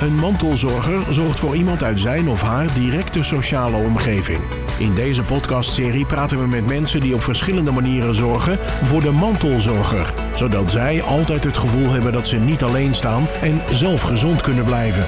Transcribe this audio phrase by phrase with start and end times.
[0.00, 4.40] Een mantelzorger zorgt voor iemand uit zijn of haar directe sociale omgeving.
[4.78, 10.12] In deze podcastserie praten we met mensen die op verschillende manieren zorgen voor de mantelzorger,
[10.34, 14.64] zodat zij altijd het gevoel hebben dat ze niet alleen staan en zelf gezond kunnen
[14.64, 15.04] blijven.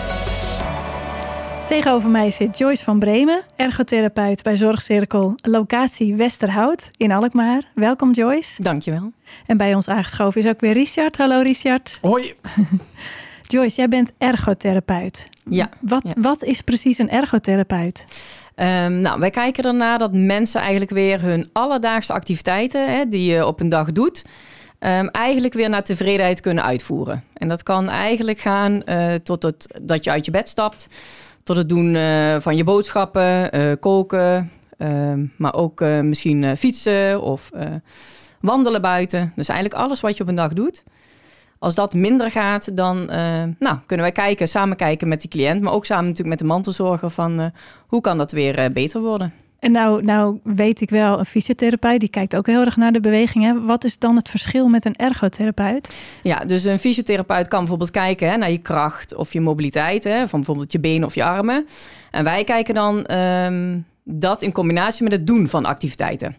[1.66, 7.62] Tegenover mij zit Joyce van Bremen, ergotherapeut bij Zorgcirkel Locatie Westerhout in Alkmaar.
[7.74, 8.62] Welkom Joyce.
[8.62, 9.12] Dankjewel.
[9.46, 11.16] En bij ons aangeschoven is ook weer Richard.
[11.16, 11.98] Hallo Richard.
[12.02, 12.32] Hoi.
[13.52, 15.28] Joyce, jij bent ergotherapeut.
[15.50, 15.68] Ja.
[15.80, 16.12] Wat, ja.
[16.16, 18.04] wat is precies een ergotherapeut?
[18.56, 23.46] Um, nou, wij kijken ernaar dat mensen eigenlijk weer hun alledaagse activiteiten hè, die je
[23.46, 24.24] op een dag doet,
[24.78, 27.24] um, eigenlijk weer naar tevredenheid kunnen uitvoeren.
[27.34, 30.86] En dat kan eigenlijk gaan uh, tot het dat je uit je bed stapt,
[31.42, 34.52] tot het doen uh, van je boodschappen, uh, koken,
[35.36, 37.50] maar ook misschien fietsen of
[38.40, 39.32] wandelen buiten.
[39.36, 40.84] Dus eigenlijk alles wat je op een dag doet.
[41.62, 43.06] Als dat minder gaat, dan uh,
[43.58, 46.44] nou, kunnen wij kijken, samen kijken met die cliënt, maar ook samen natuurlijk met de
[46.44, 47.46] mantelzorger van uh,
[47.86, 49.32] hoe kan dat weer uh, beter worden.
[49.58, 53.00] En nou, nou weet ik wel, een fysiotherapeut die kijkt ook heel erg naar de
[53.00, 53.44] beweging.
[53.44, 53.64] Hè?
[53.64, 55.94] Wat is dan het verschil met een ergotherapeut?
[56.22, 60.28] Ja, dus een fysiotherapeut kan bijvoorbeeld kijken hè, naar je kracht of je mobiliteit, hè,
[60.28, 61.66] van bijvoorbeeld je benen of je armen.
[62.10, 66.36] En wij kijken dan um, dat in combinatie met het doen van activiteiten.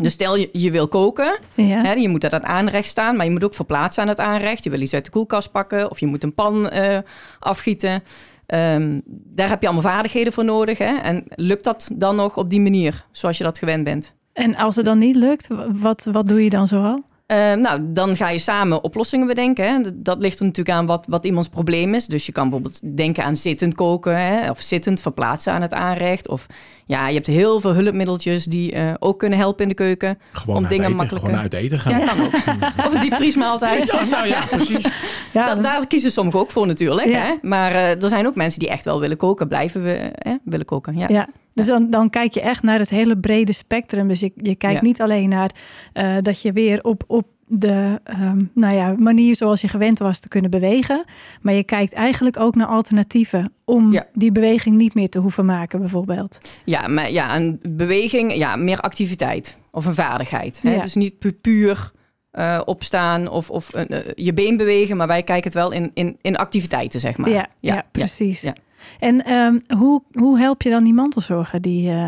[0.00, 1.82] Dus stel je, je wil koken, ja.
[1.82, 4.64] hè, je moet dat aanrecht staan, maar je moet ook verplaatsen aan het aanrecht.
[4.64, 6.98] Je wil iets uit de koelkast pakken of je moet een pan uh,
[7.38, 8.02] afgieten.
[8.46, 10.78] Um, daar heb je allemaal vaardigheden voor nodig.
[10.78, 10.96] Hè?
[10.96, 14.14] En lukt dat dan nog op die manier, zoals je dat gewend bent?
[14.32, 17.02] En als het dan niet lukt, wat, wat doe je dan zoal?
[17.26, 19.64] Uh, nou, dan ga je samen oplossingen bedenken.
[19.64, 20.02] Hè.
[20.02, 22.06] Dat ligt er natuurlijk aan wat, wat iemands probleem is.
[22.06, 26.28] Dus je kan bijvoorbeeld denken aan zittend koken hè, of zittend verplaatsen aan het aanrecht.
[26.28, 26.46] Of
[26.92, 30.18] ja, je hebt heel veel hulpmiddeltjes die uh, ook kunnen helpen in de keuken.
[30.32, 31.30] Gewoon om uit dingen eten, makkelijker.
[31.30, 31.98] Gewoon uit eten gaan.
[31.98, 32.32] Ja, kan ook.
[32.86, 33.86] of een diepvriesmaaltijd.
[33.92, 34.86] Ja, nou ja, precies.
[35.32, 37.08] Ja, Da- dan- daar kiezen sommigen ook voor natuurlijk.
[37.08, 37.18] Ja.
[37.18, 37.34] Hè?
[37.42, 40.66] Maar uh, er zijn ook mensen die echt wel willen koken, blijven we, hè, willen
[40.66, 40.96] koken.
[40.98, 41.06] Ja.
[41.08, 44.08] Ja, dus dan, dan kijk je echt naar het hele brede spectrum.
[44.08, 44.86] Dus je, je kijkt Ja.
[44.86, 45.50] niet alleen naar
[45.94, 50.18] uh, dat je weer op, op de um, nou ja, manier zoals je gewend was
[50.20, 51.04] te kunnen bewegen.
[51.40, 54.06] Maar je kijkt eigenlijk ook naar alternatieven om Ja.
[54.14, 56.38] die beweging niet meer te hoeven maken, bijvoorbeeld.
[56.64, 60.60] Ja, maar ja, een beweging, ja, meer activiteit of een vaardigheid.
[60.62, 60.74] Hè?
[60.74, 60.82] Ja.
[60.82, 61.92] Dus niet pu- puur
[62.30, 65.90] eh, opstaan of, of eh, eh, je been bewegen, maar wij kijken het wel in,
[65.94, 67.30] in, in activiteiten, zeg maar.
[67.30, 68.40] ja, ja, precies.
[68.40, 68.54] ja.
[68.98, 71.60] En um, hoe, hoe help je dan die mantelzorger?
[71.60, 72.06] Die, uh...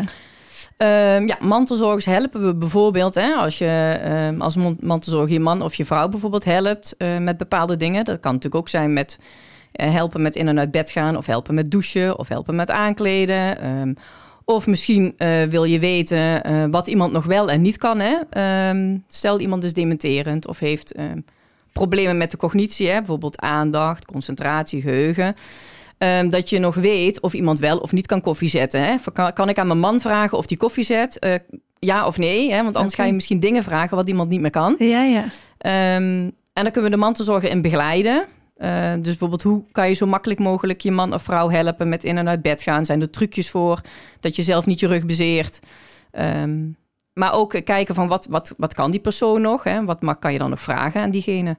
[0.77, 3.99] Um, ja, mantelzorgers helpen we bijvoorbeeld hè, als je
[4.31, 8.05] um, als mantelzorger je man of je vrouw bijvoorbeeld helpt uh, met bepaalde dingen.
[8.05, 9.19] Dat kan natuurlijk ook zijn met
[9.73, 12.71] uh, helpen met in en uit bed gaan of helpen met douchen of helpen met
[12.71, 13.69] aankleden.
[13.69, 13.95] Um,
[14.45, 17.99] of misschien uh, wil je weten wat iemand nog wel en niet kan.
[17.99, 18.17] Hè?
[19.07, 20.95] Stel iemand is dementerend of heeft
[21.73, 22.97] problemen met de cognitie, hè?
[22.97, 25.35] bijvoorbeeld aandacht, concentratie, geheugen.
[25.97, 28.83] Um, dat je nog weet of iemand wel of niet kan koffie zetten.
[28.83, 28.95] Hè?
[29.13, 31.17] Kan, kan, ik aan mijn man vragen of die koffie zet?
[31.25, 31.35] Uh,
[31.79, 32.51] ja of nee?
[32.51, 32.63] Hè?
[32.63, 33.05] Want anders okay.
[33.05, 34.75] ga je misschien dingen vragen wat iemand niet meer kan.
[34.79, 35.23] Ja, ja.
[35.57, 38.25] en dan kunnen we de mantelzorger in begeleiden.
[38.57, 42.03] Uh, dus bijvoorbeeld, hoe kan je zo makkelijk mogelijk je man of vrouw helpen met
[42.03, 42.85] in en uit bed gaan?
[42.85, 43.81] Zijn er trucjes voor
[44.19, 45.59] dat je zelf niet je rug bezeert?
[46.11, 46.77] Um,
[47.13, 49.63] maar ook kijken van wat, wat, wat kan die persoon nog?
[49.63, 49.85] Hè?
[49.85, 51.57] Wat kan je dan nog vragen aan diegene?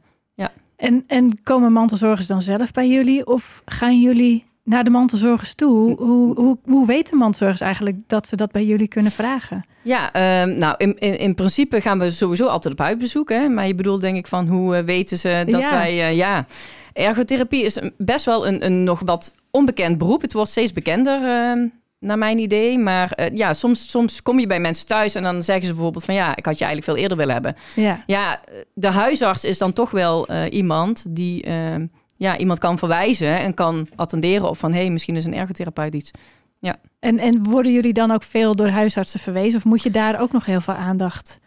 [0.77, 3.27] En, en komen mantelzorgers dan zelf bij jullie?
[3.27, 5.97] Of gaan jullie naar de mantelzorgers toe?
[5.97, 9.65] Hoe, hoe, hoe weten mantelzorgers eigenlijk dat ze dat bij jullie kunnen vragen?
[9.83, 13.29] Ja, um, nou in, in, in, principe gaan we sowieso altijd op huisbezoek.
[13.29, 13.49] Hè?
[13.49, 15.71] Maar je bedoelt denk ik van hoe uh, weten ze dat ja.
[15.71, 15.93] wij...
[15.93, 16.47] Uh, ja,
[16.93, 20.23] ergotherapie is best wel een, een nog wat onbekend beroep.
[20.23, 21.21] Het wordt steeds bekender...
[21.57, 22.79] Uh, naar mijn idee.
[22.79, 26.05] Maar uh, ja, soms, soms kom je bij mensen thuis en dan zeggen ze bijvoorbeeld
[26.05, 27.55] van ja, ik had je eigenlijk veel eerder willen hebben.
[27.75, 28.41] Ja, ja
[28.75, 31.75] de huisarts is dan toch wel uh, iemand die uh,
[32.17, 35.95] ja, iemand kan verwijzen en kan attenderen op van hé, hey, misschien is een ergotherapeut
[35.95, 36.11] iets.
[36.59, 36.77] Ja.
[36.99, 40.33] En, en worden jullie dan ook veel door huisartsen verwezen of moet je daar ook
[40.33, 41.39] nog heel veel aandacht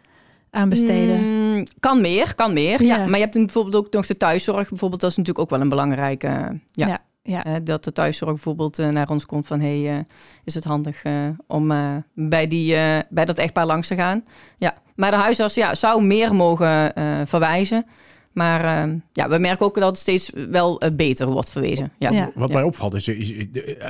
[0.50, 1.20] aan besteden?
[1.20, 2.82] Mm, kan meer, kan meer.
[2.82, 2.96] Ja.
[2.96, 3.06] Ja.
[3.06, 4.68] Maar je hebt bijvoorbeeld ook nog de thuiszorg.
[4.68, 6.26] Bijvoorbeeld, dat is natuurlijk ook wel een belangrijke.
[6.72, 6.86] ja.
[6.86, 7.00] ja.
[7.22, 7.60] Ja.
[7.60, 9.60] Dat de thuiszorg bijvoorbeeld uh, naar ons komt van...
[9.60, 9.98] hey, uh,
[10.44, 11.02] is het handig
[11.46, 11.72] om
[12.14, 12.76] bij, die,
[13.08, 14.24] bij dat echtpaar langs te gaan?
[14.58, 16.92] Ja, maar de huisarts ja, zou meer mogen
[17.28, 17.86] verwijzen.
[18.32, 21.92] Maar ehm, ja, we merken ook dat het steeds wel beter wordt verwezen.
[21.98, 22.10] Ja.
[22.10, 22.30] Ja.
[22.34, 23.46] Wat mij opvalt is, is, is,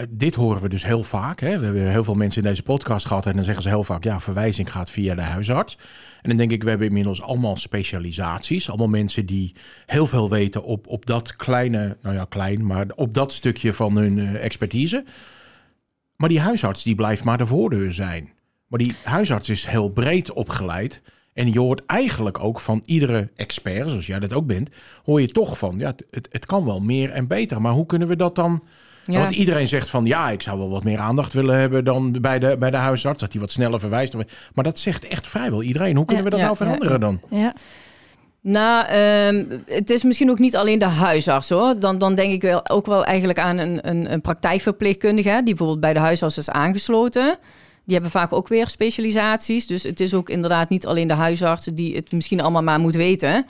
[0.08, 1.40] dit horen we dus heel vaak.
[1.40, 1.58] Hè?
[1.58, 4.04] We hebben heel veel mensen in deze podcast gehad en dan zeggen ze heel vaak...
[4.04, 5.78] ja, verwijzing gaat via de huisarts.
[6.22, 8.68] En dan denk ik, we hebben inmiddels allemaal specialisaties.
[8.68, 9.54] Allemaal mensen die
[9.86, 13.96] heel veel weten op, op dat kleine, nou ja, klein, maar op dat stukje van
[13.96, 15.04] hun uh, expertise.
[16.16, 18.30] Maar die huisarts die blijft maar de voordeur zijn.
[18.66, 21.02] Maar die huisarts is heel breed opgeleid.
[21.32, 24.70] En je hoort eigenlijk ook van iedere expert, zoals jij dat ook bent,
[25.04, 27.60] hoor je toch van, ja, het, het, kan wel meer en beter.
[27.60, 28.62] Maar hoe kunnen we dat dan...
[29.04, 29.18] Ja.
[29.18, 32.38] Want iedereen zegt van, ja, ik zou wel wat meer aandacht willen hebben dan bij
[32.38, 33.20] de, bij de huisarts.
[33.20, 34.14] Dat hij wat sneller verwijst.
[34.54, 35.96] Maar dat zegt echt vrijwel iedereen.
[35.96, 37.20] Hoe kunnen we dat ja, nou veranderen dan?
[37.30, 37.54] Ja.
[38.40, 41.78] Nou, ehm, het is misschien ook niet alleen de huisarts hoor.
[41.78, 45.30] Dan, dan denk ik wel, ook wel eigenlijk aan een, een, een praktijkverpleegkundige...
[45.30, 47.38] die bijvoorbeeld bij de huisarts is aangesloten.
[47.84, 49.66] Die hebben vaak ook weer specialisaties.
[49.66, 51.64] Dus het is ook inderdaad niet alleen de huisarts...
[51.64, 53.46] die het misschien allemaal maar moet weten.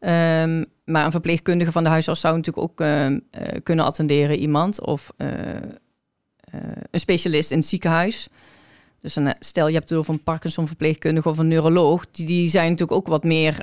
[0.00, 4.80] Ehm, maar een verpleegkundige van de huisarts zou natuurlijk ook ehm, eh, kunnen attenderen iemand.
[4.80, 5.62] Of eh, eh,
[6.90, 8.28] een specialist in het ziekenhuis.
[9.00, 12.06] Dus stel je hebt het een Parkinson-verpleegkundige of een neuroloog.
[12.10, 13.58] Die, die zijn natuurlijk ook wat meer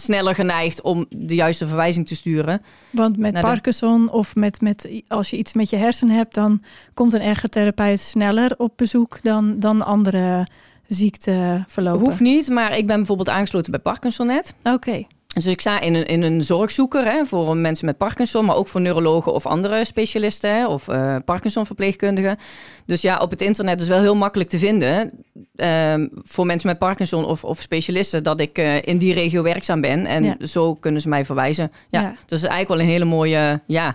[0.00, 2.62] sneller geneigd om de juiste verwijzing te sturen.
[2.90, 6.62] Want met de- Parkinson of met, met als je iets met je hersen hebt, dan
[6.94, 10.46] komt een ergotherapeut sneller op bezoek dan, dan andere
[10.86, 12.00] ziekteverlopen.
[12.00, 14.54] Hoeft niet, maar ik ben bijvoorbeeld aangesloten bij Parkinsonet.
[14.62, 15.04] Oké.
[15.34, 18.68] Dus ik sta in een, in een zorgzoeker hè, voor mensen met Parkinson, maar ook
[18.68, 22.36] voor neurologen of andere specialisten hè, of eh Parkinson-verpleegkundigen.
[22.86, 25.10] Dus ja, op het internet is wel heel makkelijk te vinden
[25.56, 29.80] ehm, voor mensen met Parkinson of, of specialisten dat ik eh, in die regio werkzaam
[29.80, 30.06] ben.
[30.06, 30.36] En Ja.
[30.46, 31.72] zo kunnen ze mij verwijzen.
[31.90, 32.08] Ja, Ja.
[32.10, 33.94] Dus het is eigenlijk wel een hele mooie ja,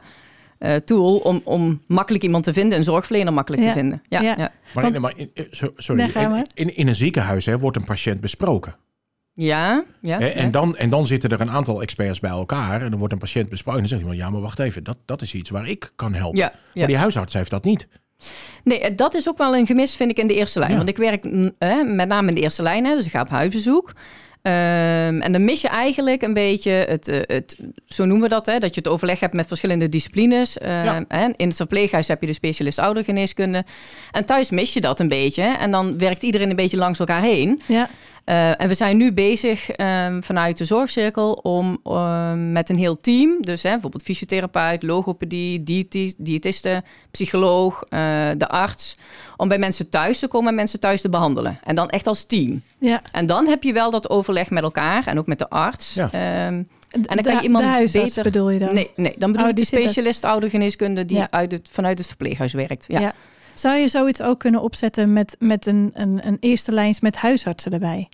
[0.58, 3.68] eh, tool om, om makkelijk iemand te vinden, een zorgverlener makkelijk Ja.
[3.68, 4.02] te vinden.
[4.10, 4.36] Ja, Ja.
[4.38, 4.52] ja.
[4.74, 5.32] Maar, in, maar in-
[5.78, 6.12] sorry,
[6.54, 8.76] in, in een ziekenhuis hè, wordt een patiënt besproken.
[9.38, 12.82] Ja, ja, en, dan, en dan zitten er een aantal experts bij elkaar.
[12.82, 13.82] En dan wordt een patiënt besproken.
[13.82, 14.84] En dan zegt iemand, ja, maar wacht even.
[14.84, 16.40] Dat, dat is iets waar ik kan helpen.
[16.40, 16.60] Ja, ja.
[16.74, 17.88] Maar die huisarts heeft dat niet.
[18.64, 20.72] Nee, eh, dat is ook wel een gemis, vind ik, in de eerste lijn.
[20.72, 20.78] Ja.
[20.78, 23.22] Want ik werk mm, eh, met name in de eerste lijn, hè, dus ik ga
[23.22, 23.94] op huisbezoek.
[24.42, 28.46] Ehm, en dan mis je eigenlijk een beetje het, eh, het, zo noemen we dat,
[28.46, 30.58] hè, dat je het overleg hebt met verschillende disciplines.
[30.58, 31.06] Ehm, Ja.
[31.08, 31.30] hè.
[31.36, 33.64] In het verpleeghuis heb je de specialist oudergeneeskunde.
[34.12, 35.44] En thuis mis je dat een beetje.
[35.44, 37.62] En dan werkt iedereen een beetje langs elkaar heen.
[37.66, 37.90] Ja.
[38.26, 43.00] Eh, en we zijn nu bezig ehm, vanuit de zorgcirkel om ehm, met een heel
[43.00, 48.00] team, dus hè, bijvoorbeeld fysiotherapeut, logopedie, diëti- diëtiste, psycholoog, eh,
[48.38, 48.98] de arts,
[49.38, 51.60] om bij mensen thuis te komen en mensen thuis te behandelen.
[51.64, 52.62] En dan echt als team.
[52.80, 53.02] Ja.
[53.12, 55.94] En dan heb je wel dat overleg met elkaar en ook met de arts.
[55.94, 56.10] Ja.
[56.12, 58.74] Ehm, En dan kan je iemand de huisarts beter- bedoel je dan?
[58.74, 61.28] nee, nee, dan bedoel Oh, ik de die specialist oudergeneeskunde die Ja.
[61.32, 62.86] uit het, vanuit het verpleeghuis werkt.
[62.88, 63.00] Ja.
[63.00, 63.14] Ja.
[63.56, 67.74] Zou je zoiets ook kunnen opzetten met, met een, een, een eerste lijns met huisartsen
[67.74, 68.10] erbij?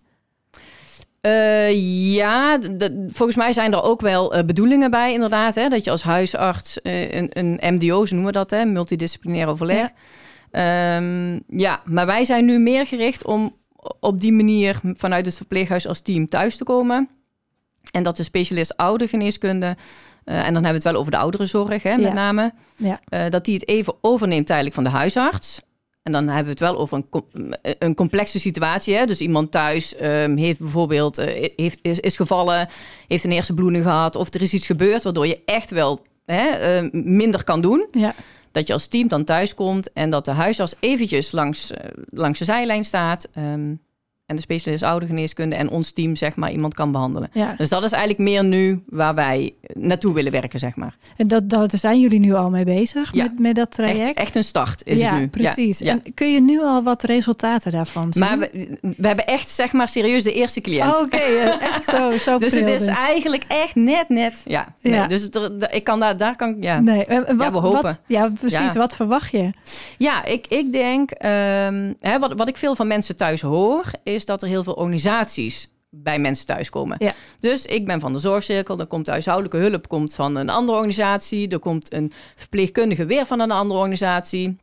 [1.21, 1.71] Eh,
[2.13, 2.59] ja,
[3.07, 5.55] volgens mij zijn er ook wel eh, bedoelingen bij, inderdaad.
[5.55, 9.47] Hè, dat je als huisarts eh, een, een MDO, zo noemen we dat, hè, multidisciplinair
[9.47, 9.77] overleg.
[9.77, 9.91] Ja.
[10.51, 11.01] Ja.
[11.47, 13.55] ja, maar wij zijn nu meer gericht om
[13.99, 17.09] op die manier vanuit het verpleeghuis als team thuis te komen.
[17.92, 19.75] En dat de specialist oudergeneeskunde,
[20.24, 22.13] eh, en dan hebben we het wel over de ouderenzorg, hè, met Ja.
[22.13, 23.00] name, Ja.
[23.10, 25.62] eh, dat die het even overneemt tijdelijk van de huisarts.
[26.04, 27.25] En dan hebben we het wel over een, com-
[27.80, 28.95] een complexe situatie.
[28.95, 29.06] Hè?
[29.06, 32.68] Dus iemand thuis ehm, heeft bijvoorbeeld eh, heeft, is, is gevallen,
[33.07, 36.48] heeft een eerste bloeding gehad, of er is iets gebeurd waardoor je echt wel hè,
[36.50, 37.88] eh, minder kan doen.
[37.92, 38.13] Ja.
[38.51, 42.39] Dat je als team dan thuis komt en dat de huisarts eventjes langs, eh, langs
[42.39, 43.28] de zijlijn staat.
[43.33, 43.74] ehm,
[44.31, 47.30] en de specialist oudergeneeskunde en ons team zeg maar iemand kan behandelen.
[47.33, 47.54] ja.
[47.57, 50.95] Dus dat is eigenlijk meer nu waar wij naartoe willen werken, zeg maar.
[51.18, 53.24] En dat, dat, zijn jullie nu al mee bezig Ja.
[53.24, 54.00] met, met dat traject?
[54.00, 55.28] Echt, echt een start is ja, het nu.
[55.28, 55.80] precies.
[55.80, 55.92] Ja, ja.
[56.04, 58.24] En kun je nu al wat resultaten daarvan zien?
[58.24, 60.95] Maar we, we hebben echt, zeg maar, serieus de eerste cliënt.
[60.95, 64.42] Oh, Oké, eh, echt zo, zo dus het is eigenlijk echt net, net.
[64.45, 64.75] Ja.
[64.81, 66.80] Nee, dus het, ik kan daar, daar kan ik, ja.
[66.80, 67.81] Nee, en- en wat, we hopen.
[67.81, 68.74] Wat, ja, precies.
[68.74, 69.50] Wat verwacht je?
[69.97, 74.20] Ja, ik, ik denk, ehm, hè, wat, wat ik veel van mensen thuis hoor, is
[74.25, 76.95] dat er heel veel organisaties bij mensen thuiskomen.
[76.99, 77.13] Ja.
[77.40, 80.78] Dus ik ben van de zorgcirkel, dan komt de huishoudelijke hulp komt van een andere
[80.78, 84.56] organisatie, er komt een verpleegkundige weer van een andere organisatie.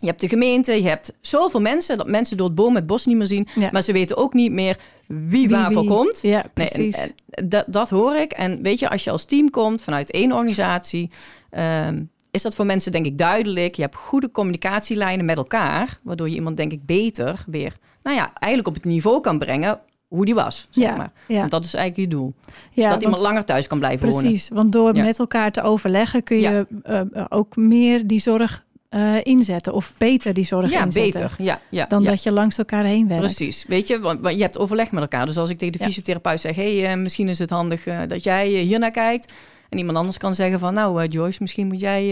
[0.00, 3.06] Je hebt de gemeente, je hebt zoveel mensen dat mensen door het boom het bos
[3.06, 3.68] niet meer zien, Ja.
[3.72, 5.90] maar ze weten ook niet meer wie, Wie, waarvoor wie?
[5.90, 6.18] komt.
[6.22, 7.12] Ja, Nee, en- precies.
[7.26, 8.32] dat, dat hoor ik.
[8.32, 11.10] En weet je, als je als team komt vanuit één organisatie,
[11.50, 13.74] ehm, is dat voor mensen denk ik duidelijk.
[13.74, 18.32] Je hebt goede communicatielijnen met elkaar, waardoor je iemand denk ik beter weer, nou ja,
[18.34, 19.78] eigenlijk op het niveau kan brengen
[20.08, 20.66] hoe die was.
[20.70, 21.10] Zeg Ja, maar.
[21.28, 21.38] ja.
[21.38, 22.32] Want dat is eigenlijk je doel.
[22.70, 24.22] ja, dat want- iemand langer thuis kan blijven wonen.
[24.24, 25.04] Precies, want door Ja.
[25.04, 26.50] met elkaar te overleggen kun Ja.
[26.50, 29.72] je eh, ook meer die zorg eh, inzetten.
[29.72, 31.12] Of beter die zorg Ja, inzetten.
[31.12, 31.34] beter.
[31.38, 32.10] Ja, ja, Dan ja.
[32.10, 33.24] dat je langs elkaar heen werkt.
[33.24, 33.64] Precies.
[33.68, 35.26] Weet je, want, je hebt overleg met elkaar.
[35.26, 35.84] Dus als ik tegen de Ja.
[35.84, 39.32] fysiotherapeut zeg: hey, eh, misschien is het handig dat jij hier naar kijkt.
[39.68, 42.02] En iemand anders kan zeggen: van nou, Joyce, misschien moet jij.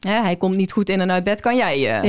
[0.00, 2.02] hè, hij komt niet goed in en uit bed, kan jij.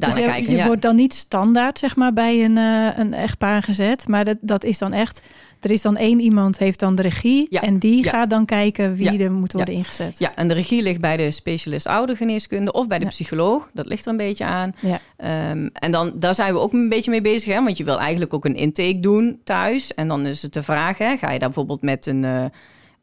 [0.00, 0.50] Dus je, kijken.
[0.50, 0.66] je ja.
[0.66, 4.08] wordt dan niet standaard zeg maar, bij een, eh, een echtpaar gezet.
[4.08, 5.20] Maar dat, dat is dan echt...
[5.60, 7.46] Er is dan één iemand heeft dan de regie.
[7.50, 8.10] Ja, En die ja.
[8.10, 10.18] gaat dan kijken wie Ja, er moet worden ingezet.
[10.18, 13.70] Ja, en de regie ligt bij de specialist oudergeneeskunde of bij de psycholoog.
[13.72, 14.72] Dat ligt er een beetje aan.
[15.16, 17.62] Ehm, en dan, daar zijn we ook een beetje mee bezig, hè?
[17.62, 19.94] want je wil eigenlijk ook een intake doen thuis.
[19.94, 21.16] En dan is het de vraag, hè?
[21.16, 22.44] ga je daar bijvoorbeeld met een, eh,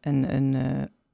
[0.01, 0.61] een, een eh,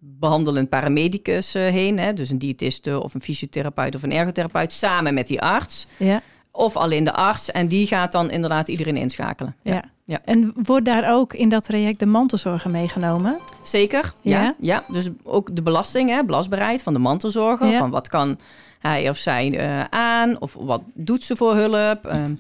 [0.06, 2.14] behandelend paramedicus eh, heen, hè?
[2.14, 5.88] dus een diëtiste of een fysiotherapeut of een ergotherapeut, samen met die arts.
[5.98, 9.56] Ja, Of alleen de arts en die gaat dan inderdaad iedereen inschakelen.
[9.62, 9.84] ja.
[10.06, 10.20] ja.
[10.26, 13.40] En wordt daar ook in dat traject de mantelzorger meegenomen?
[13.62, 14.42] Zeker, ja.
[14.42, 14.56] Ja?
[14.60, 14.84] ja.
[14.92, 17.78] Dus ook de belasting, hè, belastbaarheid van de mantelzorger.
[17.78, 18.38] Van wat kan
[18.80, 20.42] hij of zij eh, aan?
[20.42, 22.06] Of wat doet ze voor hulp?
[22.06, 22.34] Ehm,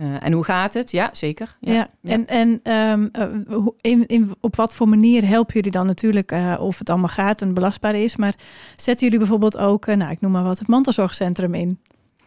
[0.00, 0.90] eh, en hoe gaat het?
[0.90, 1.56] Ja, zeker.
[1.60, 1.72] Ja.
[1.72, 2.12] Ja.
[2.12, 6.32] En, en ehm, eh, hoe- in, in, op wat voor manier helpen jullie dan natuurlijk
[6.32, 8.16] eh, of het allemaal gaat en belastbaar is?
[8.16, 8.34] Maar
[8.76, 11.78] zetten jullie bijvoorbeeld ook, nou ik noem maar wat, het mantelzorgcentrum in?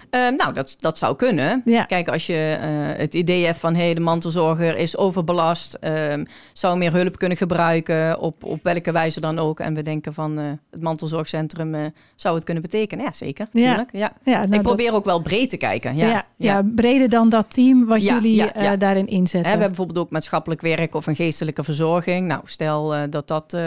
[0.09, 1.61] Ehm, nou, dat, dat zou kunnen.
[1.65, 1.83] Ja.
[1.83, 2.67] Kijk, als je eh,
[2.99, 3.75] het idee hebt van...
[3.75, 5.73] hé, hey, de mantelzorger is overbelast...
[5.73, 9.59] ehm, zou meer hulp kunnen gebruiken, op, op welke wijze dan ook.
[9.59, 11.81] En we denken van eh, het mantelzorgcentrum eh,
[12.15, 13.05] zou het kunnen betekenen.
[13.05, 13.47] Ja, zeker.
[13.51, 13.85] Ja.
[13.91, 14.11] Ja.
[14.23, 15.95] Ja, nou, Ik dat- probeer ook wel breed te kijken.
[15.95, 16.61] Ja, ja, ja.
[16.75, 19.41] breder dan dat team wat jullie daarin Hè, inzetten.
[19.41, 22.27] we hebben bijvoorbeeld ook maatschappelijk werk of een geestelijke verzorging.
[22.27, 23.57] Nou, stel dat dat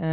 [0.00, 0.08] eh,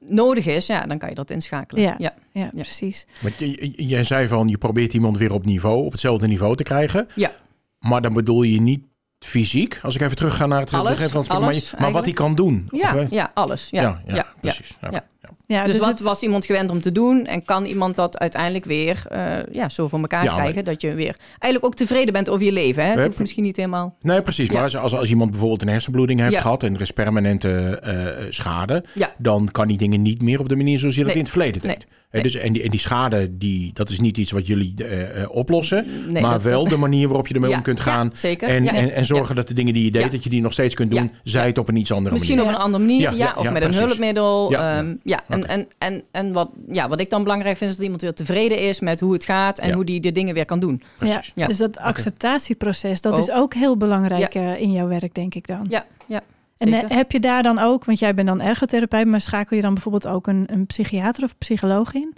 [0.00, 1.82] nodig is, ja, dan kan je dat inschakelen.
[1.82, 1.94] Ja.
[1.98, 2.14] ja.
[2.32, 3.06] ja, precies.
[3.20, 3.34] Want
[3.76, 7.08] jij zei van je probeert iemand weer op niveau, op hetzelfde niveau te krijgen.
[7.14, 7.32] Ja.
[7.78, 8.84] Maar dan bedoel je niet
[9.18, 9.78] fysiek.
[9.82, 12.14] Als ik even terug ga naar het Alles, begin van het maar, maar wat hij
[12.14, 12.68] kan doen.
[12.70, 13.68] Ja, Of, eh, ja, alles.
[13.70, 14.78] Ja, ja, ja, ja, precies.
[14.90, 15.04] Ja.
[15.46, 15.56] Ja.
[15.60, 18.64] Ja, dus, wat het- was iemand gewend om te doen en kan iemand dat uiteindelijk
[18.64, 22.12] weer eh, ja, zo voor elkaar Ja, maar- krijgen dat je weer eigenlijk ook tevreden
[22.12, 22.84] bent over je leven.
[22.84, 22.90] Hè?
[22.90, 23.96] Het hoeft misschien niet helemaal.
[24.00, 24.48] Nee, precies.
[24.48, 24.62] Maar Ja.
[24.62, 26.40] als, als, als iemand bijvoorbeeld een hersenbloeding heeft Ja.
[26.40, 27.48] gehad en er is permanente
[27.82, 29.12] eh, schade, Ja.
[29.18, 31.18] dan kan die dingen niet meer op de manier zoals je dat Nee.
[31.18, 31.86] in het verleden deed.
[32.10, 32.22] Nee.
[32.22, 35.86] Dus, en, die, en die schade, die, dat is niet iets wat jullie eh, oplossen,
[36.08, 38.10] Nee, maar wel de manier waarop je ermee Ja, om kunt ja, gaan.
[38.12, 38.48] zeker.
[38.48, 38.74] En, Ja.
[38.74, 40.08] en, en zorgen dat de dingen die je deed, Ja.
[40.08, 41.10] dat je die nog steeds kunt doen, Ja.
[41.24, 42.50] zij het op een iets andere Misschien manier.
[42.52, 44.50] op een andere manier, Ja, ja, ja, of ja, met een hulpmiddel.
[44.50, 45.34] Ja, Ja.
[45.36, 48.14] En, en, en, en wat, ja, wat ik dan belangrijk vind, is dat iemand weer
[48.14, 49.74] tevreden is met hoe het gaat en Ja.
[49.74, 50.82] hoe die de dingen weer kan doen.
[50.98, 51.32] Precies.
[51.34, 51.46] Ja.
[51.46, 53.18] Dus dat acceptatieproces, dat Ook.
[53.18, 55.66] is ook heel belangrijk eh, in jouw werk, denk ik dan.
[55.68, 56.20] Ja, ja.
[56.58, 56.88] en zeker.
[56.90, 59.72] eh, heb je daar dan ook, want jij bent dan ergotherapeut, maar schakel je dan
[59.74, 62.14] bijvoorbeeld ook een, een psychiater of psycholoog in?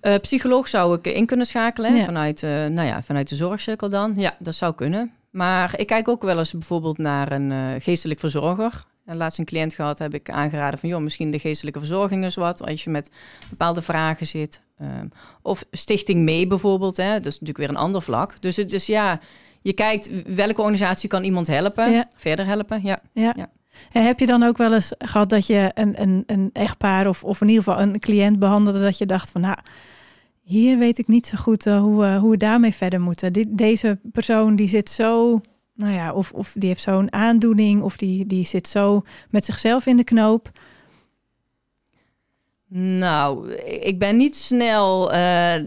[0.00, 2.04] Eh, psycholoog zou ik in kunnen schakelen Ja.
[2.04, 4.12] vanuit, eh, nou ja, vanuit de zorgcirkel dan.
[4.16, 5.12] Ja, dat zou kunnen.
[5.30, 8.84] Maar ik kijk ook wel eens bijvoorbeeld naar een eh, geestelijk verzorger.
[9.08, 10.88] En laatst een cliënt gehad, heb ik aangeraden van...
[10.88, 12.66] joh, misschien de geestelijke verzorging is wat...
[12.66, 13.10] als je met
[13.50, 14.60] bepaalde vragen zit.
[14.78, 15.06] Ehm,
[15.42, 17.12] of Stichting Mee bijvoorbeeld, hè.
[17.12, 18.36] dat is natuurlijk weer een ander vlak.
[18.40, 19.20] Dus het is ja,
[19.62, 22.08] je kijkt welke organisatie kan iemand helpen, Ja.
[22.16, 22.80] verder helpen.
[22.82, 23.00] Ja.
[23.12, 23.32] Ja.
[23.36, 23.50] Ja.
[23.92, 27.24] En heb je dan ook wel eens gehad dat je een, een, een echtpaar of,
[27.24, 29.56] of in ieder geval een cliënt behandelde dat je dacht van, nou,
[30.42, 33.32] hier weet ik niet zo goed eh, hoe, we- hoe we daarmee verder moeten.
[33.32, 35.40] Dit, deze persoon die zit zo,
[35.78, 39.86] nou ja, of, of die heeft zo'n aandoening of die, die zit zo met zichzelf
[39.86, 40.50] in de knoop.
[42.70, 45.18] Nou, ik ben niet snel eh,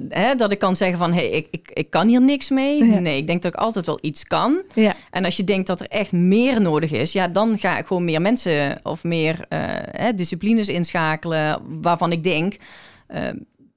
[0.10, 1.14] hè, dat ik kan zeggen van...
[1.14, 2.86] hé, hey, ik, ik, ik kan hier niks mee.
[2.86, 3.00] Ja.
[3.00, 4.62] Nee, ik denk dat ik altijd wel iets kan.
[4.74, 7.12] Ja, En als je denkt dat er echt meer nodig is...
[7.12, 9.60] ja, dan ga ik gewoon meer mensen of meer eh,
[9.92, 11.62] hè, disciplines inschakelen...
[11.82, 12.56] waarvan ik denk
[13.08, 13.28] eh,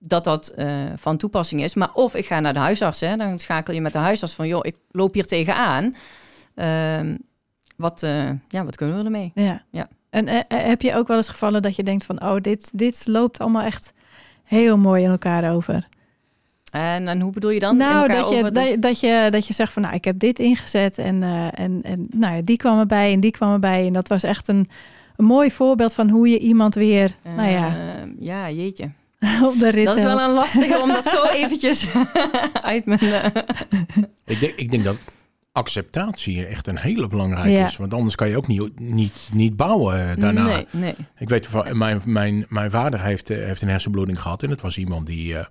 [0.06, 1.74] dat dat eh, van toepassing is.
[1.74, 4.46] Maar of ik ga naar de huisarts, hè, dan schakel je met de huisarts van...
[4.48, 5.94] joh, ik loop hier tegenaan.
[6.54, 7.16] Ehm
[7.76, 9.30] wat, eh, ja, wat kunnen we ermee?
[9.34, 9.62] ja.
[9.70, 9.88] Ja.
[10.10, 13.06] En eh, heb je ook wel eens gevallen dat je denkt van, oh, dit, dit
[13.06, 13.92] loopt allemaal echt
[14.44, 15.88] heel mooi in elkaar over?
[16.70, 17.76] En, en hoe bedoel je dan?
[17.76, 20.18] Nou, dat je, over de- dat, dat, je, dat je zegt van, nou, ik heb
[20.18, 21.22] dit ingezet en,
[21.54, 23.86] en, en nou ja, die kwam erbij en die kwam erbij.
[23.86, 24.68] En dat was echt een,
[25.16, 27.74] een mooi voorbeeld van hoe je iemand weer, nou ja, Eh,
[28.18, 28.90] ja, jeetje.
[29.48, 31.86] op de rit Dat is wel een lastige om dat zo eventjes
[32.62, 32.98] uit mijn...
[33.00, 33.24] eh,
[34.24, 34.96] Ik, denk, ik denk dat
[35.52, 37.66] acceptatie hier echt een hele belangrijke Ja.
[37.66, 37.76] is.
[37.76, 40.44] Want anders kan je ook niet, niet, niet bouwen eh, daarna.
[40.46, 40.94] Nee, nee.
[41.18, 44.42] Ik weet van mijn, mijn, mijn vader heeft, eh, heeft een hersenbloeding gehad.
[44.42, 45.44] En het was iemand die eh,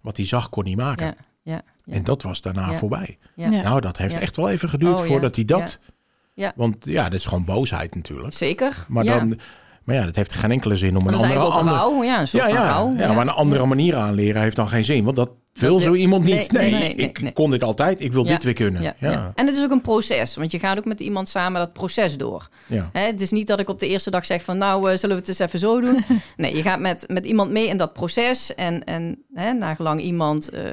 [0.00, 1.06] wat hij zag kon niet maken.
[1.06, 1.92] Ja, ja, ja.
[1.94, 2.74] En dat was daarna Ja.
[2.74, 3.18] voorbij.
[3.34, 3.50] Ja.
[3.50, 3.62] Ja.
[3.62, 4.20] Nou, dat heeft Ja.
[4.20, 5.06] echt wel even geduurd Oh, ja.
[5.06, 5.78] voordat hij dat.
[5.82, 5.92] Ja.
[6.34, 6.52] Ja.
[6.56, 8.34] Want ja, dat is gewoon boosheid natuurlijk.
[8.34, 8.84] Zeker.
[8.88, 9.18] Maar, ja.
[9.18, 9.38] dan,
[9.84, 12.02] maar ja, dat heeft geen enkele zin om een andere, andere, rouw.
[12.02, 12.94] Ja, een soort ja, van ja, rouw.
[12.96, 15.04] ja, maar een andere manier aanleren heeft dan geen zin.
[15.04, 16.52] Want dat wil zo iemand nee, niet.
[16.52, 18.00] Nee, nee, nee, nee, ik kon dit altijd.
[18.00, 18.82] Ik wil dit weer kunnen.
[18.98, 19.32] Ja.
[19.34, 22.16] En het is ook een proces, want je gaat ook met iemand samen dat proces
[22.16, 22.48] door.
[22.66, 22.90] ja.
[22.92, 25.16] Hè, het is niet dat ik op de eerste dag zeg van nou, eh, zullen
[25.16, 26.04] we het eens even zo doen.
[26.36, 28.54] nee, je gaat met, met iemand mee in dat proces.
[28.54, 30.64] En, en hè, nagelang iemand eh,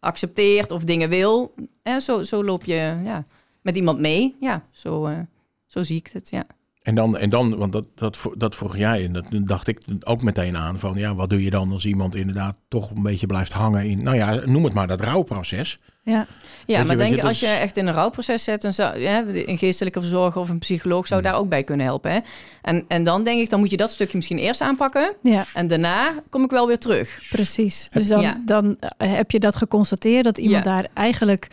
[0.00, 3.24] accepteert of dingen wil, hè, zo, zo loop je ja,
[3.62, 4.36] met iemand mee.
[4.40, 5.18] Ja, zo, eh,
[5.66, 6.46] zo zie ik het, ja.
[6.82, 10.22] En dan, en dan want dat, dat, dat vroeg jij en dat dacht ik ook
[10.22, 13.52] meteen aan van ja, wat doe je dan als iemand inderdaad toch een beetje blijft
[13.52, 15.78] hangen in, nou ja, noem het maar dat rouwproces.
[16.02, 16.26] Ja,
[16.66, 19.24] Ja, je, maar denk je, als je echt in een rouwproces zit, dan zou, ja,
[19.26, 21.30] een geestelijke verzorger of een psycholoog zou Hmm.
[21.30, 22.10] daar ook bij kunnen helpen.
[22.12, 22.18] Hè?
[22.62, 25.14] En, en dan denk ik, dan moet je dat stukje misschien eerst aanpakken.
[25.22, 27.20] ja, En daarna kom ik wel weer terug.
[27.30, 27.88] precies.
[27.92, 28.42] Dus dan, Ja.
[28.44, 30.70] dan eh, heb je dat geconstateerd dat iemand Ja.
[30.70, 31.46] daar eigenlijk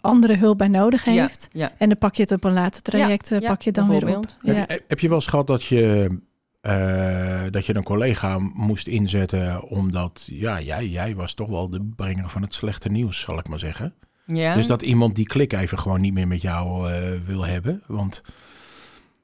[0.00, 1.48] andere hulp bij nodig heeft.
[1.52, 1.72] Ja, ja.
[1.78, 3.88] En dan pak je het op een later traject, eh, ja, pak je het dan
[3.88, 4.24] weer op.
[4.42, 6.08] Heb, je- heb je wel eens gehad dat je,
[6.60, 11.88] eh, dat je een collega moest inzetten omdat ja, jij, jij was toch wel de
[11.96, 13.94] brenger van het slechte nieuws, zal ik maar zeggen.
[14.26, 14.54] ja.
[14.54, 17.82] Dus dat iemand die klik even gewoon niet meer met jou eh, wil hebben.
[17.86, 18.22] Want,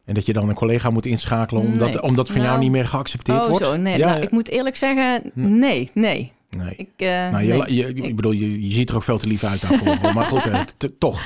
[0.05, 2.03] en dat je dan een collega moet inschakelen omdat, Nee.
[2.03, 3.65] omdat van jou Nou, niet meer geaccepteerd oh, wordt.
[3.67, 3.77] zo.
[3.77, 6.33] Nee, Ja, nou, ik moet eerlijk zeggen, nee, nee.
[6.57, 6.75] Nee.
[6.77, 7.75] Ik, Nou, je, nee.
[7.75, 10.15] je, ik bedoel, je, je ziet er ook veel te lief uit daarvoor.
[10.15, 10.61] maar goed, eh,
[10.99, 11.23] toch.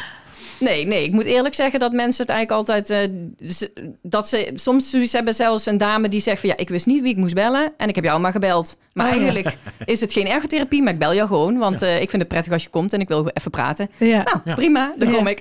[0.61, 2.91] Nee, nee, ik moet eerlijk zeggen dat mensen het eigenlijk altijd...
[2.91, 6.49] eh, ze- dat ze soms hebben zelfs een dame die zegt van...
[6.49, 8.77] ja, ik wist niet wie ik moest bellen en ik heb jou maar gebeld.
[8.93, 9.19] Maar Oh, ja.
[9.21, 11.59] eigenlijk is het geen ergotherapie, maar ik bel jou gewoon.
[11.59, 13.91] Want eh, ik vind het prettig als je komt en ik wil even praten.
[13.99, 14.23] Ja.
[14.23, 14.55] Nou, Ja.
[14.55, 15.15] prima, dan Ja.
[15.17, 15.39] kom ik.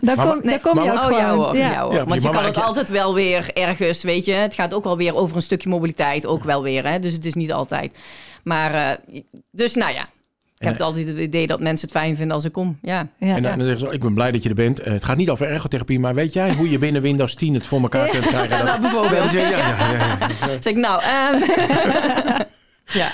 [0.00, 1.56] Daar Maar- kom, nee, daar kom je ook Oh, hoor.
[1.56, 4.32] Ja, Want je kan maar het altijd wel weer ergens, weet je.
[4.32, 6.86] Het gaat ook wel weer over een stukje mobiliteit, ook wel weer.
[6.88, 6.98] Hè?
[6.98, 7.98] Dus het is niet altijd.
[8.44, 9.20] Maar, eh,
[9.50, 10.08] dus nou ja.
[10.58, 12.78] Ik En, heb altijd het idee dat mensen het fijn vinden als ik kom.
[12.82, 13.08] Ja.
[13.18, 13.34] Ja.
[13.36, 14.80] En dan, dan zeggen ze, ik ben blij dat je er bent.
[14.80, 17.66] Eh, het gaat niet over ergotherapie, maar weet jij hoe je binnen Windows 10 het
[17.66, 18.56] voor elkaar kunt krijgen?
[18.56, 19.30] Ja, nou, Dat- bijvoorbeeld.
[19.30, 19.58] Ja, ja, ja,
[19.92, 20.46] ja, ja.
[20.46, 21.40] Dus ik, nou, ehm,
[23.00, 23.10] ja.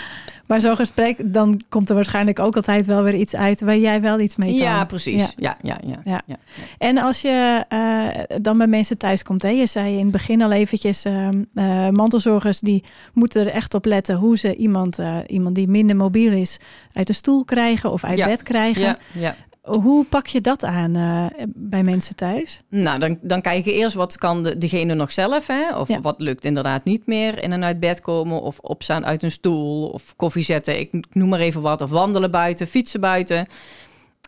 [0.46, 4.00] Maar zo'n gesprek, dan komt er waarschijnlijk ook altijd wel weer iets uit waar jij
[4.00, 4.58] wel iets mee kan.
[4.58, 5.32] ja, precies.
[5.36, 5.56] Ja.
[5.62, 6.36] Ja, ja, ja.
[6.78, 10.42] En als je eh, dan bij mensen thuis komt, hè, je zei in het begin
[10.42, 15.18] al eventjes, ehm, eh, mantelzorgers die moeten er echt op letten hoe ze iemand, eh,
[15.26, 16.58] iemand die minder mobiel is
[16.92, 18.96] uit de stoel krijgen of uit bed krijgen.
[19.64, 22.62] Hoe pak je dat aan eh, bij mensen thuis?
[22.68, 25.76] Nou, dan, dan kijk je eerst wat kan de, degene nog zelf, hè?
[25.76, 26.00] Of Ja.
[26.00, 29.88] wat lukt inderdaad niet meer in en uit bed komen, of opstaan uit een stoel,
[29.88, 33.46] of koffie zetten, ik noem maar even wat, of wandelen buiten, fietsen buiten.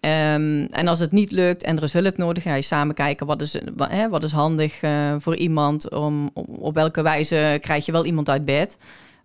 [0.00, 3.26] Ehm, en als het niet lukt en er is hulp nodig, ga je samen kijken
[3.26, 7.58] wat is, wat, hè, wat is handig eh, voor iemand, om, op, op welke wijze
[7.60, 8.76] krijg je wel iemand uit bed.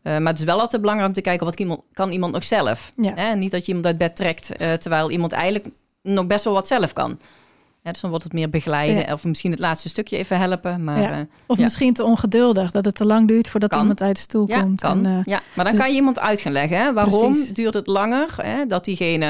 [0.01, 2.34] Eh, maar het is wel altijd belangrijk om te kijken wat kan iemand, kan iemand
[2.34, 2.91] nog zelf.
[2.96, 3.12] Ja.
[3.15, 3.36] Hè?
[3.36, 5.68] Niet dat je iemand uit bed trekt, terwijl iemand eigenlijk
[6.01, 7.20] nog best wel wat zelf kan.
[7.84, 9.13] Ja, dus dan wordt het meer begeleiden Ja.
[9.13, 10.84] of misschien het laatste stukje even helpen.
[10.84, 11.12] Maar Ja.
[11.12, 13.79] eh, Of misschien te ongeduldig, dat het te lang duurt voordat Kan.
[13.79, 14.81] iemand uit de stoel komt.
[14.81, 15.05] kan.
[15.05, 16.77] En, eh, ja, maar dan dus- kan je iemand uit gaan leggen.
[16.77, 16.93] Hè?
[16.93, 17.50] Waarom Precies.
[17.53, 18.34] duurt het langer?
[18.38, 18.65] Hè?
[18.65, 19.25] Dat diegene...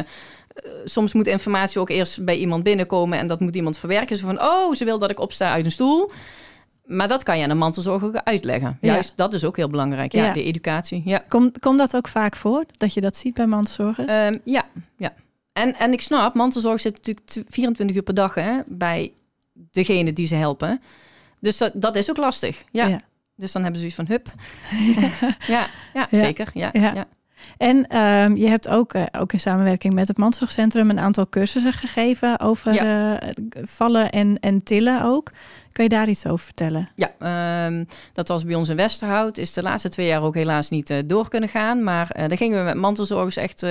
[0.55, 3.17] eh, soms moet informatie ook eerst bij iemand binnenkomen...
[3.19, 4.15] en dat moet iemand verwerken.
[4.17, 6.11] Zo van, oh, ze wil dat ik opsta uit een stoel.
[6.85, 8.77] Maar dat kan je aan een mantelzorger ook uitleggen.
[8.81, 8.93] Ja.
[8.93, 10.11] Juist, dat is ook heel belangrijk.
[10.11, 10.33] Ja, Ja.
[10.33, 11.01] de educatie.
[11.05, 11.23] Ja.
[11.27, 14.07] Komt, komt dat ook vaak voor, dat je dat ziet bij mantelzorgers?
[14.11, 14.63] Ehm, ja,
[14.97, 15.13] ja.
[15.53, 19.13] En, en ik snap, mantelzorg zit natuurlijk t- 24 uur per dag hè, bij
[19.53, 20.81] degene die ze helpen.
[21.39, 22.63] Dus dat, dat is ook lastig.
[22.71, 22.87] Ja.
[22.87, 22.99] Ja.
[23.35, 24.33] Dus dan hebben ze zoiets van hup.
[25.55, 26.19] ja, ja, Ja.
[26.19, 26.49] zeker.
[26.53, 27.05] Ja, Ja.
[27.57, 31.73] En ehm, je hebt ook, eh, ook in samenwerking met het Mantelzorgcentrum een aantal cursussen
[31.73, 33.29] gegeven over eh,
[33.63, 35.31] vallen en, en tillen ook.
[35.71, 36.89] Kan je daar iets over vertellen?
[36.95, 39.37] Ja, ehm, dat was bij ons in Westerhout.
[39.37, 41.83] Is de laatste twee jaar ook helaas niet eh, door kunnen gaan.
[41.83, 43.65] Maar daar gingen we met mantelzorgers echt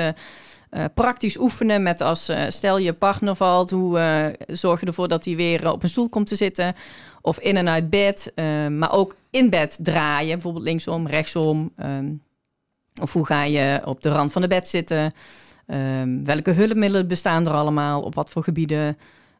[0.94, 1.82] praktisch oefenen.
[1.82, 5.88] Met als stel je partner valt, hoe zorg je ervoor dat hij weer op een
[5.88, 6.74] stoel komt te zitten.
[7.22, 8.32] Of in en uit bed.
[8.34, 10.32] eh, maar ook in bed draaien.
[10.32, 11.72] Bijvoorbeeld linksom, rechtsom.
[11.76, 12.12] ehm,
[13.00, 15.12] of hoe ga je op de rand van de bed zitten?
[15.66, 18.02] Ehm, welke hulpmiddelen bestaan er allemaal?
[18.02, 18.96] Op wat voor gebieden?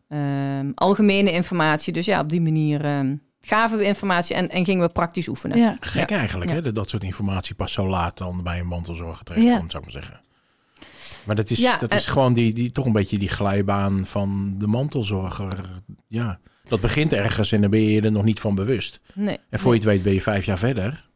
[0.09, 1.93] Ehm, algemene informatie.
[1.93, 5.59] Dus ja, op die manier ehm, gaven we informatie en, en gingen we praktisch oefenen.
[5.59, 5.77] Ja.
[5.81, 6.57] Gek eigenlijk, Ja.
[6.57, 6.63] hè?
[6.63, 9.71] Dat dat soort informatie pas zo laat dan bij een mantelzorger terechtkomt, Ja.
[9.71, 10.21] zou ik maar zeggen.
[11.27, 14.05] Maar dat is, Ja, dat en- is gewoon die, die, toch een beetje die glijbaan
[14.07, 15.83] van de mantelzorger.
[16.09, 19.01] Ja, dat begint ergens en dan ben je je er nog niet van bewust.
[19.15, 19.39] Nee.
[19.51, 21.09] En voor je het weet ben je vijf jaar verder.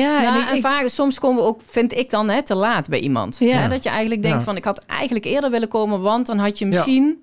[0.00, 2.54] Ja, Nou, en ik- en ik- soms komen we ook, vind ik dan, hè, te
[2.54, 3.36] laat bij iemand.
[3.38, 3.58] Ja.
[3.58, 4.44] Hè, dat je eigenlijk denkt Ja.
[4.44, 7.18] van, ik had eigenlijk eerder willen komen, want dan had je misschien...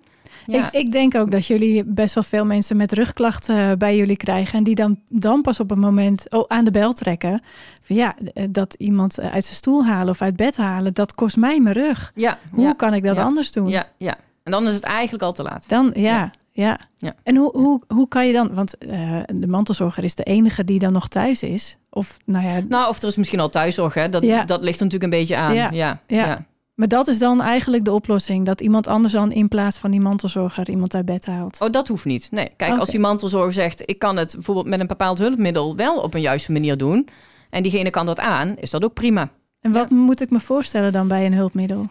[0.45, 0.67] Ja.
[0.67, 4.17] Ik, ik denk ook dat jullie best wel veel mensen met rugklachten eh, bij jullie
[4.17, 4.57] krijgen.
[4.57, 7.41] En die dan, dan pas op een moment oh, aan de bel trekken.
[7.81, 11.13] Van ja, eh, dat iemand eh, uit zijn stoel halen of uit bed halen, dat
[11.15, 12.11] kost mij mijn rug.
[12.15, 13.23] ja, Hoe ja, kan ik dat ja.
[13.23, 13.67] anders doen?
[13.69, 14.15] ja, ja.
[14.43, 15.63] En dan is het eigenlijk al te laat.
[15.69, 16.31] Dan, ja, ja.
[16.53, 16.79] Ja.
[16.97, 17.13] Ja.
[17.23, 20.79] En hoe, hoe, hoe kan je dan, want eh, de mantelzorger is de enige die
[20.79, 21.77] dan nog thuis is.
[21.93, 24.09] Of nou ja, Nou, of er is misschien al thuiszorg, hè.
[24.09, 24.43] Dat, Ja.
[24.43, 25.53] dat ligt er natuurlijk een beetje aan.
[25.73, 25.99] Ja.
[26.07, 28.45] Ja, maar dat is dan eigenlijk de oplossing.
[28.45, 31.61] Dat iemand anders dan in plaats van die mantelzorger iemand uit bed haalt.
[31.61, 32.27] Oh, dat hoeft niet.
[32.31, 33.83] Nee, kijk, als die mantelzorger zegt...
[33.85, 37.07] ik kan het bijvoorbeeld met een bepaald hulpmiddel wel op een juiste manier doen...
[37.49, 39.29] en diegene kan dat aan, is dat ook prima.
[39.59, 41.87] En wat moet ik me voorstellen dan bij een hulpmiddel?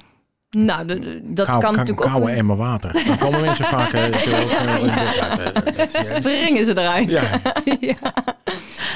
[0.56, 2.12] Nou, de- de- dat Kou- kan natuurlijk ook...
[2.12, 3.04] Koude emmer water.
[3.06, 3.92] Dan komen mensen vaak...
[3.92, 7.10] eh, zo, eh, dat is, eh, Springen ze eruit.
[7.10, 7.22] Ja.
[7.80, 7.96] Ja.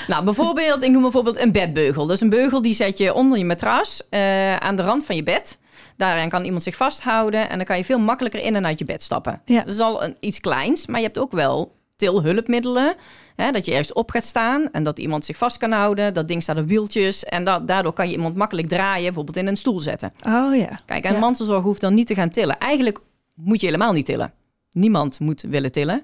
[0.06, 2.06] Nou, bijvoorbeeld, ik noem bijvoorbeeld een bedbeugel.
[2.06, 5.16] Dat is een beugel die zet je onder je matras eh, aan de rand van
[5.16, 5.58] je bed.
[5.96, 8.84] Daarin kan iemand zich vasthouden en dan kan je veel makkelijker in en uit je
[8.84, 9.40] bed stappen.
[9.44, 9.62] Ja.
[9.62, 12.94] Dat is al een, iets kleins, maar je hebt ook wel tilhulpmiddelen.
[13.36, 16.14] Hè, dat je ergens op gaat staan en dat iemand zich vast kan houden.
[16.14, 19.46] Dat ding staat op wieltjes en da- daardoor kan je iemand makkelijk draaien, bijvoorbeeld in
[19.46, 20.12] een stoel zetten.
[20.26, 20.78] Oh ja.
[20.86, 21.18] Kijk, en Ja.
[21.18, 22.58] mantelzorg hoeft dan niet te gaan tillen.
[22.58, 22.98] Eigenlijk
[23.34, 24.32] moet je helemaal niet tillen.
[24.70, 26.02] Niemand moet willen tillen.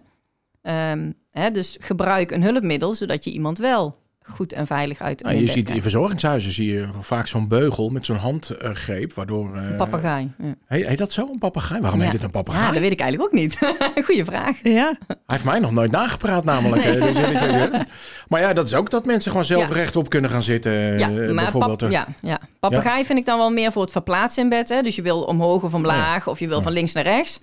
[0.62, 3.96] Ehm, hè, dus gebruik een hulpmiddel, zodat je iemand wel
[4.34, 8.04] goed en veilig uit Nou, je ziet in verzorgingshuizen zie je vaak zo'n beugel met
[8.06, 9.56] zo'n handgreep, waardoor...
[9.56, 10.32] eh, Een papegaai.
[10.38, 10.54] Ja.
[10.66, 11.80] Heet, heet dat zo, een papegaai?
[11.80, 12.04] Waarom Ja.
[12.04, 12.66] heet het een papegaai?
[12.66, 13.58] Ja, dat weet ik eigenlijk ook niet.
[14.06, 14.62] Goeie vraag.
[14.62, 16.84] Ja, Hij heeft mij nog nooit nagepraat namelijk.
[16.84, 16.98] Nee.
[16.98, 17.40] eh, dus ik-
[17.72, 17.80] eh,
[18.28, 19.74] maar ja, dat is ook dat mensen gewoon zelf Ja.
[19.74, 20.98] rechtop kunnen gaan zitten.
[20.98, 21.78] Ja, maar bijvoorbeeld.
[21.78, 22.40] pap, ja, ja.
[22.60, 24.68] papegaai vind ik dan wel meer voor het verplaatsen in bed.
[24.68, 24.82] Hè?
[24.82, 27.38] Dus je wil omhoog of omlaag, of je wil van links naar rechts.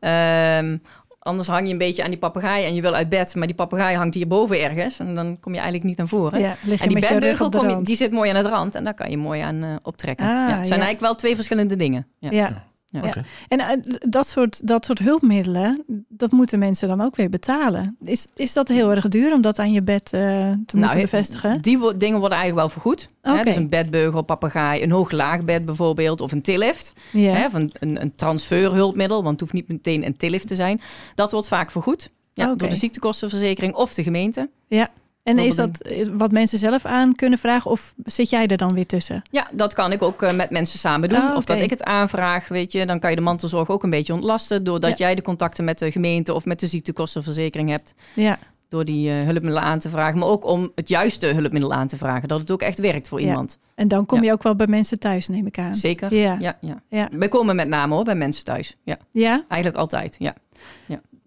[0.00, 0.76] Ehm,
[1.18, 3.56] anders hang je een beetje aan die papegaai en je wil uit bed, maar die
[3.56, 4.98] papegaai hangt hierboven ergens.
[4.98, 6.40] En dan kom je eigenlijk niet naar voren.
[6.40, 6.54] ja.
[6.78, 9.16] En die bedbeugel, kom je, die zit mooi aan het rand en daar kan je
[9.16, 10.26] mooi aan eh, optrekken.
[10.26, 10.86] Ah, ja, het zijn ja.
[10.86, 12.06] eigenlijk wel twee verschillende dingen.
[12.18, 12.66] Ja.
[12.90, 13.14] Ja.
[13.48, 13.68] En eh,
[14.00, 17.96] dat, soort, dat soort hulpmiddelen, dat moeten mensen dan ook weer betalen.
[18.04, 20.20] Is, is dat heel erg duur om dat aan je bed eh,
[20.66, 21.60] te moeten he- bevestigen?
[21.62, 23.08] Die wo- dingen worden eigenlijk wel vergoed.
[23.22, 23.32] Hè?
[23.34, 23.42] Oké.
[23.42, 26.92] Dus een bedbeugel, papegaai, een hoog-laagbed bijvoorbeeld, of een tillift.
[27.12, 27.32] Ja.
[27.32, 27.46] Hè?
[27.46, 30.80] Of een, een, een transferhulpmiddel, want het hoeft niet meteen een tillift te zijn.
[31.14, 32.10] Dat wordt vaak vergoed.
[32.34, 32.54] Ja.
[32.54, 34.50] Door de ziektekostenverzekering of de gemeente.
[34.66, 34.90] ja.
[35.28, 38.86] En is dat wat mensen zelf aan kunnen vragen of zit jij er dan weer
[38.86, 39.22] tussen?
[39.30, 41.18] Ja, dat kan ik ook eh, met mensen samen doen.
[41.22, 42.86] Ah, Of dat ik het aanvraag, weet je.
[42.86, 44.64] Dan kan je de mantelzorg ook een beetje ontlasten...
[44.64, 45.06] doordat Ja.
[45.06, 47.94] jij de contacten met de gemeente of met de ziektekostenverzekering hebt.
[48.14, 48.38] Ja,
[48.68, 50.18] Door die eh, hulpmiddelen aan te vragen.
[50.18, 52.28] Maar ook om het juiste hulpmiddel aan te vragen.
[52.28, 53.26] Dat het ook echt werkt voor Ja.
[53.26, 53.58] iemand.
[53.74, 54.24] en dan kom Ja.
[54.24, 55.74] je ook wel bij mensen thuis, neem ik aan.
[55.74, 56.14] Zeker.
[56.14, 56.36] Ja.
[56.40, 56.82] Ja, ja.
[56.88, 57.08] Ja.
[57.12, 58.76] Wij komen met name hoor, bij mensen thuis.
[58.82, 60.16] Ja, Ja, eigenlijk altijd.
[60.18, 60.34] Ja.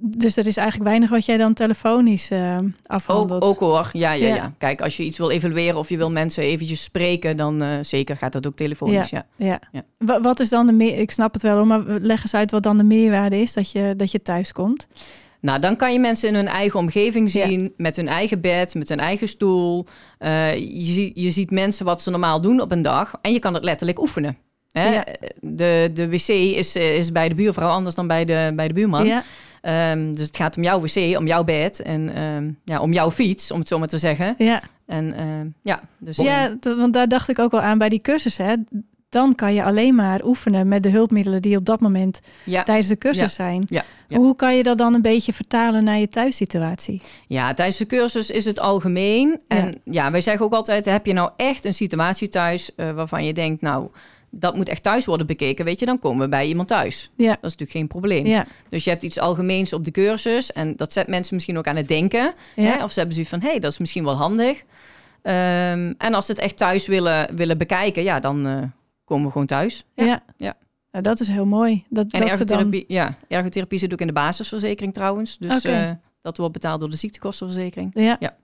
[0.03, 3.43] Dus er is eigenlijk weinig wat jij dan telefonisch eh, Ook, afhandelt.
[3.43, 3.89] ook hoor.
[3.93, 4.35] Ja, ja, Ja.
[4.35, 7.69] ja, Kijk, als je iets wil evalueren of je wil mensen eventjes spreken, dan eh,
[7.81, 9.09] zeker gaat dat ook telefonisch.
[9.09, 9.25] Ja.
[9.35, 9.59] Ja.
[9.71, 9.81] Ja.
[9.97, 10.97] Wa- Wat is dan de meer?
[10.97, 13.93] Ik snap het wel, maar leg eens uit wat dan de meerwaarde is dat je,
[13.97, 14.87] dat je thuis komt.
[15.41, 17.47] Nou, dan kan je mensen in hun eigen omgeving Ja.
[17.47, 19.85] zien, met hun eigen bed, met hun eigen stoel.
[20.17, 23.53] Eh, je, je ziet mensen wat ze normaal doen op een dag en je kan
[23.53, 24.37] het letterlijk oefenen.
[24.71, 24.99] Hè?
[25.39, 29.05] De, de wc is, is bij de buurvrouw anders dan bij de, bij de buurman.
[29.05, 29.23] Ja,
[29.61, 33.11] Ehm, dus het gaat om jouw wc, om jouw bed en ehm, ja, om jouw
[33.11, 34.35] fiets, om het zo maar te zeggen.
[34.37, 34.61] ja.
[34.85, 38.37] En ehm, ja, dus ja want daar dacht ik ook wel aan bij die cursus.
[38.37, 38.55] Hè.
[39.09, 42.63] Dan kan je alleen maar oefenen met de hulpmiddelen die op dat moment ja.
[42.63, 43.27] tijdens de cursus Ja.
[43.27, 43.63] zijn.
[43.67, 44.17] Ja, ja.
[44.17, 47.01] Hoe kan je dat dan een beetje vertalen naar je thuissituatie?
[47.27, 49.39] Ja, tijdens de cursus is het algemeen.
[49.47, 53.25] En ja, wij zeggen ook altijd: heb je nou echt een situatie thuis eh, waarvan
[53.25, 53.87] je denkt, nou,
[54.31, 57.11] dat moet echt thuis worden bekeken, weet je, dan komen we bij iemand thuis.
[57.15, 57.27] Ja.
[57.27, 58.25] Dat is natuurlijk geen probleem.
[58.25, 61.67] Ja, Dus je hebt iets algemeens op de cursus en dat zet mensen misschien ook
[61.67, 62.33] aan het denken.
[62.55, 62.63] ja.
[62.63, 62.83] Hè?
[62.83, 64.63] Of ze hebben zoiets van: hé, hey, dat is misschien wel handig.
[65.21, 68.57] Ehm, en als ze het echt thuis willen, willen bekijken, ja, dan eh,
[69.03, 69.85] komen we gewoon thuis.
[69.95, 70.23] ja.
[70.37, 70.55] Ja.
[70.91, 71.85] Nou, dat is heel mooi.
[71.89, 72.57] Dat, En dat ze dan...
[72.57, 75.37] ergotherapie, ja, ergotherapie zit ook in de basisverzekering trouwens.
[75.37, 75.89] Dus eh,
[76.21, 77.91] dat wordt betaald door de ziektekostenverzekering.
[77.93, 78.17] Ja.
[78.19, 78.35] Ja.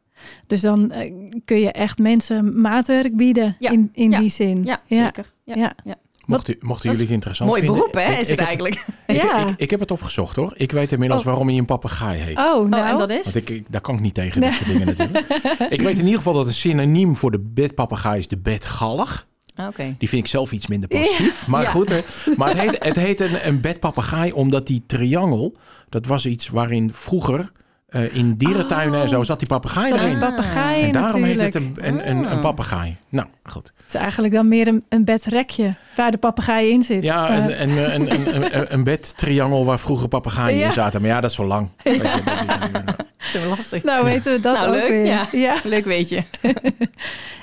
[0.48, 1.14] Dus dan eh,
[1.46, 3.72] kun je echt mensen maatwerk bieden Ja.
[3.72, 4.20] in, in Ja.
[4.20, 4.64] die zin.
[4.64, 5.04] Ja, Ja.
[5.06, 5.34] zeker.
[5.44, 5.74] Ja.
[5.86, 5.96] Ja.
[6.26, 7.80] Mochten, mochten jullie het interessant Mooi vinden...
[7.80, 8.86] beroep, hè, is ik het eigenlijk.
[9.08, 9.48] Ik, Ja.
[9.48, 10.54] ik, ik heb het opgezocht hoor.
[10.56, 11.26] Ik weet inmiddels Oh.
[11.28, 12.38] waarom hij een papegaai heet.
[12.38, 12.84] Oh, nou.
[12.84, 13.24] Oh, en dat is?
[13.24, 15.26] Want ik, ik- daar kan ik niet tegen, dat soort dingen natuurlijk.
[15.70, 19.28] Ik weet in ieder geval dat een synoniem voor de bedpapegaai is de bedgallig.
[19.56, 19.96] Ah, Oké.
[19.98, 21.48] Die vind ik zelf iets minder positief.
[21.48, 21.70] Maar Ja.
[21.70, 22.00] goed, hè.
[22.38, 25.56] maar het heet, het heet een, een bedpapegaai omdat die triangel...
[25.90, 27.52] dat was iets waarin vroeger
[27.98, 30.18] eh, in dierentuinen en zo zat die papegaai erin.
[30.20, 31.54] papegaai en daarom natuurlijk.
[31.54, 32.42] heet het een, een, een, een Ah.
[32.42, 32.98] papegaai.
[33.10, 33.74] Nou, goed.
[33.78, 37.04] Het is eigenlijk dan meer een, een bedrekje waar de papegaai in zit.
[37.04, 40.66] Ja, Maar- een, een, een, een, een, een bedtriangel waar vroeger papegaaien Ja.
[40.66, 41.02] in zaten.
[41.02, 41.70] Maar ja, dat is zo lang.
[41.84, 43.84] Weet je, dat- dat- Zo lastig.
[43.84, 45.06] nou weten we dat Nou, ook leuk, weer.
[45.06, 45.28] ja.
[45.32, 45.56] ja.
[45.64, 46.24] Leuk weet je.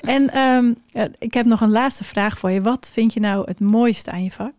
[0.00, 2.60] En ehm, ja, ik heb nog een laatste vraag voor je.
[2.60, 4.52] Wat vind je nou het mooiste aan je vak?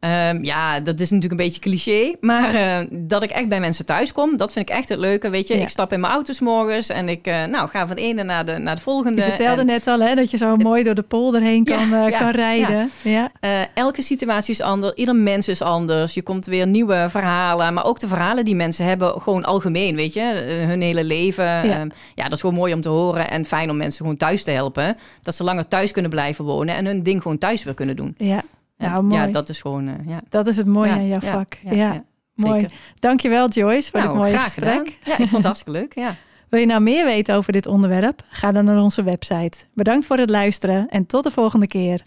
[0.00, 2.14] Ehm, ja, dat is natuurlijk een beetje cliché.
[2.20, 5.30] Maar eh, dat ik echt bij mensen thuis kom, dat vind ik echt het leuke.
[5.30, 5.62] Weet je, Ja.
[5.62, 8.22] ik stap in mijn auto 's morgens en ik eh, nou, ga van de ene
[8.22, 9.20] naar de, naar de volgende.
[9.22, 11.76] Je vertelde En, net al hè, dat je zo mooi door de polder heen Ja,
[11.76, 12.90] kan, eh, ja, kan rijden.
[13.02, 13.30] Ja.
[13.74, 16.14] elke situatie is anders, ieder mens is anders.
[16.14, 20.12] Je komt weer nieuwe verhalen, maar ook de verhalen die mensen hebben, gewoon algemeen, weet
[20.12, 20.22] je,
[20.68, 21.44] hun hele leven.
[21.44, 21.86] Ja.
[22.14, 24.50] ja, dat is gewoon mooi om te horen en fijn om mensen gewoon thuis te
[24.50, 24.96] helpen.
[25.22, 28.14] Dat ze langer thuis kunnen blijven wonen en hun ding gewoon thuis weer kunnen doen.
[28.18, 28.42] ja.
[28.88, 29.20] Nou, mooi.
[29.20, 30.20] Ja, dat is gewoon, eh, ja.
[30.28, 31.56] Dat is het mooie Ja, aan jouw ja, vak.
[31.64, 32.02] Ja, ja, ja,
[32.34, 32.60] mooi.
[32.60, 32.76] zeker.
[32.98, 34.72] Dankjewel Joyce voor Nou, dit mooie graag gesprek.
[34.72, 34.84] gedaan.
[35.04, 36.14] Ja, ik vond het hartstikke leuk, ja.
[36.50, 38.22] Wil je nou meer weten over dit onderwerp?
[38.28, 39.58] Ga dan naar onze website.
[39.74, 42.02] Bedankt voor het luisteren en tot de volgende keer.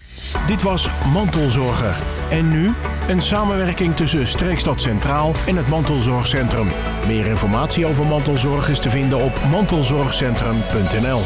[0.47, 1.95] Dit was Mantelzorger.
[2.29, 2.71] En nu
[3.09, 6.67] een samenwerking tussen Streekstad Centraal en het Mantelzorgcentrum.
[7.07, 11.21] Meer informatie over mantelzorg is te vinden op mantelzorgcentrum.nl.